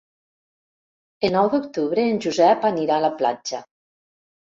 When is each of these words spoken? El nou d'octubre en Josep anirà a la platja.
El 1.29 1.35
nou 1.37 1.51
d'octubre 1.53 2.07
en 2.15 2.19
Josep 2.27 2.69
anirà 2.73 2.99
a 3.01 3.07
la 3.09 3.15
platja. 3.25 3.65